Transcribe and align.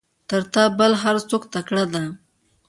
تر 0.29 0.41
تا 0.53 0.63
بل 0.79 0.91
هر 1.03 1.15
څوک 1.29 1.43
تکړه 1.53 1.83
ده. 1.93 2.03